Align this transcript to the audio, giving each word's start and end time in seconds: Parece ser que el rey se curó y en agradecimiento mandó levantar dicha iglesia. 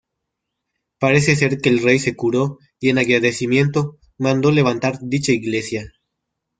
Parece 0.99 1.35
ser 1.35 1.61
que 1.61 1.69
el 1.69 1.83
rey 1.83 1.99
se 1.99 2.15
curó 2.15 2.57
y 2.79 2.89
en 2.89 2.97
agradecimiento 2.97 3.99
mandó 4.17 4.49
levantar 4.49 4.97
dicha 4.99 5.31
iglesia. 5.31 5.91